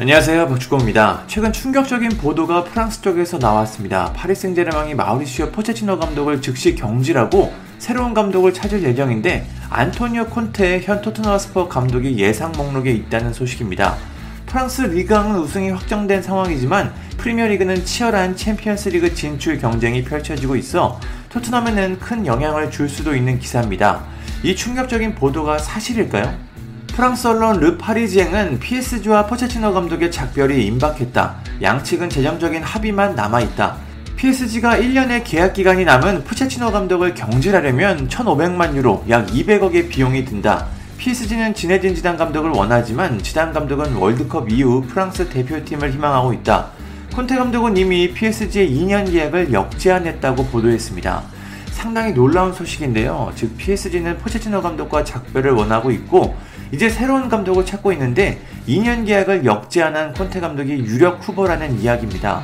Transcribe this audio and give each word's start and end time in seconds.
안녕하세요 0.00 0.48
박주공입니다. 0.48 1.24
최근 1.26 1.52
충격적인 1.52 2.16
보도가 2.16 2.64
프랑스 2.64 3.02
쪽에서 3.02 3.36
나왔습니다. 3.36 4.10
파리 4.14 4.34
생제르맹이 4.34 4.94
마우리시오 4.94 5.50
포체티노 5.50 5.98
감독을 5.98 6.40
즉시 6.40 6.74
경질하고 6.74 7.52
새로운 7.78 8.14
감독을 8.14 8.54
찾을 8.54 8.82
예정인데 8.82 9.46
안토니오 9.68 10.28
콘테 10.28 10.84
현 10.84 11.02
토트넘 11.02 11.38
스퍼 11.38 11.68
감독이 11.68 12.16
예상 12.16 12.50
목록에 12.52 12.90
있다는 12.92 13.34
소식입니다. 13.34 13.98
프랑스 14.46 14.80
리그앙은 14.80 15.38
우승이 15.38 15.68
확정된 15.68 16.22
상황이지만 16.22 16.94
프리미어리그는 17.18 17.84
치열한 17.84 18.36
챔피언스리그 18.36 19.14
진출 19.14 19.58
경쟁이 19.58 20.02
펼쳐지고 20.02 20.56
있어 20.56 20.98
토트넘에는 21.28 21.98
큰 21.98 22.24
영향을 22.24 22.70
줄 22.70 22.88
수도 22.88 23.14
있는 23.14 23.38
기사입니다. 23.38 24.06
이 24.44 24.56
충격적인 24.56 25.14
보도가 25.14 25.58
사실일까요? 25.58 26.49
프랑스 26.94 27.28
언론 27.28 27.60
르 27.60 27.78
파리지앵은 27.78 28.58
PSG와 28.58 29.26
포체치노 29.26 29.72
감독의 29.72 30.10
작별이 30.10 30.66
임박했다. 30.66 31.36
양측은 31.62 32.10
재정적인 32.10 32.62
합의만 32.62 33.14
남아있다. 33.14 33.76
PSG가 34.16 34.76
1년의 34.76 35.22
계약 35.24 35.54
기간이 35.54 35.84
남은 35.84 36.24
포체치노 36.24 36.72
감독을 36.72 37.14
경질하려면 37.14 38.08
1,500만 38.08 38.74
유로, 38.74 39.04
약 39.08 39.26
200억의 39.28 39.88
비용이 39.88 40.24
든다. 40.26 40.66
PSG는 40.98 41.54
지네딘 41.54 41.94
지단 41.94 42.16
감독을 42.18 42.50
원하지만 42.50 43.22
지단 43.22 43.52
감독은 43.52 43.94
월드컵 43.94 44.52
이후 44.52 44.84
프랑스 44.86 45.28
대표팀을 45.28 45.92
희망하고 45.92 46.34
있다. 46.34 46.66
콘테 47.14 47.36
감독은 47.36 47.76
이미 47.76 48.12
PSG의 48.12 48.70
2년 48.70 49.10
계약을 49.10 49.52
역제안했다고 49.52 50.46
보도했습니다. 50.46 51.22
상당히 51.70 52.12
놀라운 52.12 52.52
소식인데요. 52.52 53.32
즉 53.36 53.56
PSG는 53.56 54.18
포체치노 54.18 54.60
감독과 54.60 55.04
작별을 55.04 55.52
원하고 55.52 55.90
있고 55.92 56.36
이제 56.72 56.88
새로운 56.88 57.28
감독을 57.28 57.66
찾고 57.66 57.92
있는데 57.92 58.40
2년 58.68 59.06
계약을 59.06 59.44
역제안한 59.44 60.14
콘테 60.14 60.40
감독이 60.40 60.72
유력 60.72 61.26
후보라는 61.26 61.80
이야기입니다. 61.80 62.42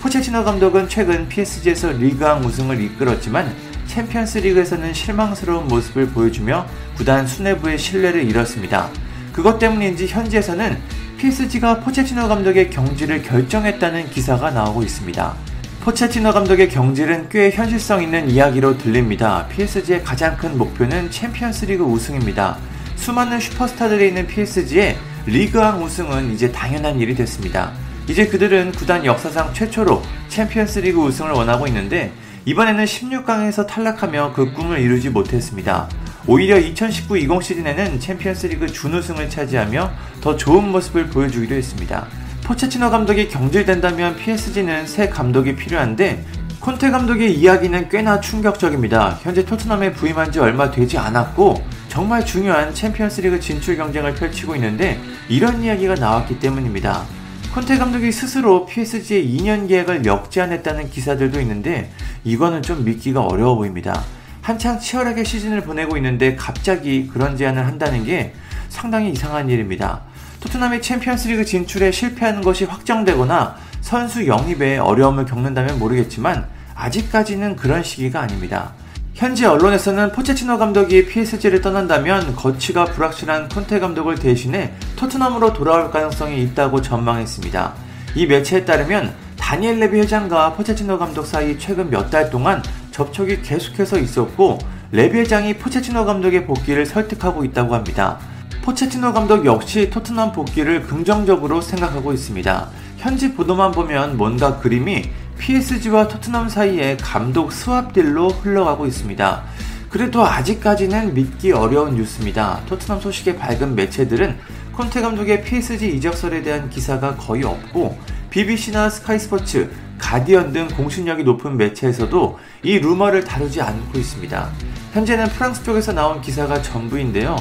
포체티노 0.00 0.44
감독은 0.44 0.88
최근 0.88 1.28
PSG에서 1.28 1.92
리그앙 1.92 2.42
우승을 2.44 2.80
이끌었지만 2.80 3.52
챔피언스 3.86 4.38
리그에서는 4.38 4.94
실망스러운 4.94 5.68
모습을 5.68 6.08
보여주며 6.08 6.66
구단 6.96 7.26
수뇌부의 7.26 7.78
신뢰를 7.78 8.24
잃었습니다. 8.24 8.88
그것 9.32 9.58
때문인지 9.58 10.06
현지에서는 10.06 10.78
PSG가 11.18 11.80
포체티노 11.80 12.28
감독의 12.28 12.70
경질을 12.70 13.22
결정했다는 13.22 14.10
기사가 14.10 14.50
나오고 14.50 14.82
있습니다. 14.82 15.34
포체티노 15.82 16.32
감독의 16.32 16.68
경질은 16.68 17.28
꽤 17.28 17.50
현실성 17.50 18.02
있는 18.02 18.28
이야기로 18.28 18.76
들립니다. 18.78 19.46
PSG의 19.48 20.02
가장 20.02 20.36
큰 20.36 20.58
목표는 20.58 21.10
챔피언스 21.10 21.66
리그 21.66 21.84
우승입니다. 21.84 22.58
수많은 23.06 23.38
슈퍼스타들이 23.38 24.08
있는 24.08 24.26
PSG의 24.26 24.96
리그앙 25.26 25.80
우승은 25.80 26.32
이제 26.32 26.50
당연한 26.50 26.98
일이 26.98 27.14
됐습니다. 27.14 27.70
이제 28.08 28.26
그들은 28.26 28.72
구단 28.72 29.04
역사상 29.04 29.54
최초로 29.54 30.02
챔피언스 30.26 30.80
리그 30.80 31.00
우승을 31.00 31.30
원하고 31.30 31.68
있는데 31.68 32.12
이번에는 32.46 32.84
16강에서 32.84 33.64
탈락하며 33.68 34.32
그 34.34 34.52
꿈을 34.52 34.80
이루지 34.80 35.10
못했습니다. 35.10 35.88
오히려 36.26 36.56
2019-20 36.56 37.42
시즌에는 37.42 38.00
챔피언스 38.00 38.48
리그 38.48 38.66
준우승을 38.66 39.30
차지하며 39.30 39.92
더 40.20 40.36
좋은 40.36 40.72
모습을 40.72 41.06
보여주기도 41.06 41.54
했습니다. 41.54 42.08
포체티노 42.42 42.90
감독이 42.90 43.28
경질된다면 43.28 44.16
PSG는 44.16 44.88
새 44.88 45.08
감독이 45.08 45.54
필요한데 45.54 46.26
콘테 46.58 46.90
감독의 46.90 47.38
이야기는 47.38 47.88
꽤나 47.88 48.20
충격적입니다. 48.20 49.20
현재 49.22 49.44
토트넘에 49.44 49.92
부임한 49.92 50.32
지 50.32 50.40
얼마 50.40 50.72
되지 50.72 50.98
않았고 50.98 51.75
정말 51.96 52.26
중요한 52.26 52.74
챔피언스리그 52.74 53.40
진출 53.40 53.74
경쟁을 53.78 54.14
펼치고 54.16 54.54
있는데 54.56 55.00
이런 55.30 55.62
이야기가 55.62 55.94
나왔기 55.94 56.38
때문입니다. 56.40 57.06
콘테 57.54 57.78
감독이 57.78 58.12
스스로 58.12 58.66
PSG의 58.66 59.26
2년 59.26 59.66
계약을 59.66 60.04
역제안했다는 60.04 60.90
기사들도 60.90 61.40
있는데 61.40 61.90
이거는 62.22 62.60
좀 62.60 62.84
믿기가 62.84 63.22
어려워 63.22 63.54
보입니다. 63.54 64.04
한창 64.42 64.78
치열하게 64.78 65.24
시즌을 65.24 65.62
보내고 65.62 65.96
있는데 65.96 66.36
갑자기 66.36 67.08
그런 67.08 67.34
제안을 67.34 67.66
한다는 67.66 68.04
게 68.04 68.34
상당히 68.68 69.10
이상한 69.12 69.48
일입니다. 69.48 70.02
토트넘이 70.40 70.82
챔피언스리그 70.82 71.46
진출에 71.46 71.92
실패하는 71.92 72.42
것이 72.42 72.66
확정되거나 72.66 73.56
선수 73.80 74.26
영입에 74.26 74.76
어려움을 74.76 75.24
겪는다면 75.24 75.78
모르겠지만 75.78 76.46
아직까지는 76.74 77.56
그런 77.56 77.82
시기가 77.82 78.20
아닙니다. 78.20 78.74
현지 79.16 79.46
언론에서는 79.46 80.12
포체치노 80.12 80.58
감독이 80.58 81.06
PSG를 81.06 81.62
떠난다면 81.62 82.36
거치가 82.36 82.84
불확실한 82.84 83.48
콘테 83.48 83.80
감독을 83.80 84.16
대신해 84.16 84.74
토트넘으로 84.96 85.54
돌아올 85.54 85.90
가능성이 85.90 86.42
있다고 86.42 86.82
전망했습니다. 86.82 87.72
이 88.14 88.26
매체에 88.26 88.66
따르면 88.66 89.14
다니엘 89.38 89.80
레비 89.80 90.00
회장과 90.00 90.52
포체티노 90.52 90.98
감독 90.98 91.24
사이 91.24 91.58
최근 91.58 91.88
몇 91.88 92.10
달 92.10 92.28
동안 92.28 92.62
접촉이 92.90 93.40
계속해서 93.40 93.98
있었고 93.98 94.58
레비 94.92 95.20
회장이 95.20 95.54
포체티노 95.56 96.04
감독의 96.04 96.44
복귀를 96.44 96.84
설득하고 96.84 97.42
있다고 97.42 97.74
합니다. 97.74 98.18
포체티노 98.64 99.14
감독 99.14 99.46
역시 99.46 99.88
토트넘 99.88 100.32
복귀를 100.32 100.82
긍정적으로 100.82 101.62
생각하고 101.62 102.12
있습니다. 102.12 102.68
현지 102.98 103.32
보도만 103.32 103.72
보면 103.72 104.18
뭔가 104.18 104.58
그림이 104.58 105.04
PSG와 105.46 106.08
토트넘 106.08 106.48
사이에 106.48 106.96
감독 106.96 107.52
swap 107.52 107.92
deal로 107.92 108.30
흘러가고 108.30 108.84
있습니다. 108.84 109.44
그래도 109.90 110.26
아직까지는 110.26 111.14
믿기 111.14 111.52
어려운 111.52 111.94
뉴스입니다. 111.94 112.62
토트넘 112.66 113.00
소식에 113.00 113.36
밝은 113.36 113.76
매체들은 113.76 114.38
콘테 114.72 115.02
감독의 115.02 115.44
PSG 115.44 115.94
이적설에 115.98 116.42
대한 116.42 116.68
기사가 116.68 117.14
거의 117.14 117.44
없고 117.44 117.96
BBC나 118.30 118.90
스카이스포츠, 118.90 119.70
가디언 119.98 120.52
등 120.52 120.66
공신력이 120.66 121.22
높은 121.22 121.56
매체에서도 121.56 122.40
이 122.64 122.80
루머를 122.80 123.22
다루지 123.22 123.62
않고 123.62 124.00
있습니다. 124.00 124.50
현재는 124.94 125.26
프랑스 125.28 125.62
쪽에서 125.62 125.92
나온 125.92 126.20
기사가 126.20 126.60
전부인데요. 126.60 127.36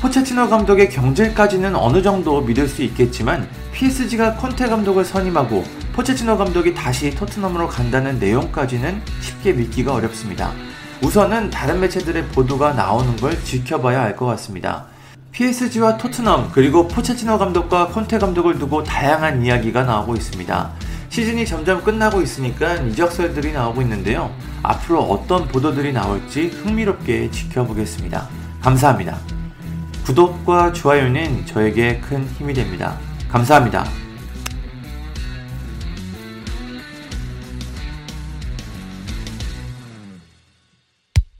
포체티노 0.00 0.48
감독의 0.48 0.90
경질까지는 0.90 1.76
어느 1.76 2.02
정도 2.02 2.40
믿을 2.40 2.66
수 2.66 2.82
있겠지만 2.82 3.48
PSG가 3.70 4.34
콘테 4.34 4.66
감독을 4.66 5.04
선임하고 5.04 5.83
포체티노 5.94 6.36
감독이 6.36 6.74
다시 6.74 7.14
토트넘으로 7.14 7.68
간다는 7.68 8.18
내용까지는 8.18 9.00
쉽게 9.20 9.52
믿기가 9.52 9.94
어렵습니다. 9.94 10.52
우선은 11.00 11.50
다른 11.50 11.78
매체들의 11.78 12.26
보도가 12.28 12.72
나오는 12.72 13.14
걸 13.16 13.40
지켜봐야 13.44 14.02
할것 14.02 14.28
같습니다. 14.30 14.86
PSG와 15.30 15.96
토트넘 15.96 16.50
그리고 16.52 16.88
포체티노 16.88 17.38
감독과 17.38 17.88
콘테 17.88 18.18
감독을 18.18 18.58
두고 18.58 18.82
다양한 18.82 19.44
이야기가 19.44 19.84
나오고 19.84 20.16
있습니다. 20.16 20.72
시즌이 21.10 21.46
점점 21.46 21.84
끝나고 21.84 22.22
있으니까 22.22 22.74
이적설들이 22.74 23.52
나오고 23.52 23.80
있는데요. 23.82 24.34
앞으로 24.64 25.00
어떤 25.00 25.46
보도들이 25.46 25.92
나올지 25.92 26.48
흥미롭게 26.48 27.30
지켜보겠습니다. 27.30 28.28
감사합니다. 28.60 29.16
구독과 30.06 30.72
좋아요는 30.72 31.46
저에게 31.46 32.00
큰 32.00 32.26
힘이 32.26 32.52
됩니다. 32.52 32.98
감사합니다. 33.28 34.03